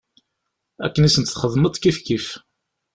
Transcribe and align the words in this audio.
Akken 0.85 1.07
i 1.07 1.09
sent-txedmeḍ 1.11 1.73
kifkif. 1.81 2.27